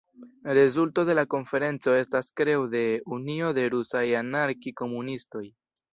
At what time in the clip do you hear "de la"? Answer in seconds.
1.09-1.23